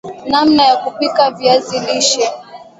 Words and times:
namna 0.29 0.63
ya 0.69 0.77
kupika 0.77 1.31
viazi 1.31 1.79
lishe 1.79 2.29